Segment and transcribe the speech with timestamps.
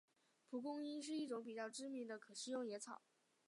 [0.49, 3.03] 蒲公英是一种比较知名的可食用野草。